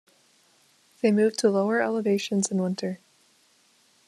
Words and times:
They 1.03 1.11
move 1.11 1.37
to 1.37 1.51
lower 1.51 1.79
elevations 1.79 2.49
in 2.49 2.59
winter. 2.63 2.97